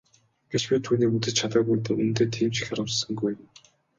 Гэвч 0.51 0.63
би 0.69 0.77
түүнийг 0.85 1.11
үзэж 1.17 1.33
чадаагүй 1.39 1.77
дээ 1.79 1.93
үнэндээ 1.97 2.27
тийм 2.35 2.49
ч 2.53 2.55
их 2.59 2.67
харамссангүй. 2.69 3.33